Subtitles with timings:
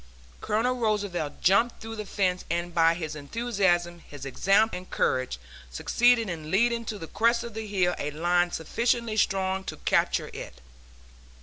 [0.41, 5.37] Colonel Roosevelt jumped through the fence and by his enthusiasm, his example and courage
[5.69, 10.31] succeeded in leading to the crest of the hill a line sufficiently strong to capture
[10.33, 10.59] it.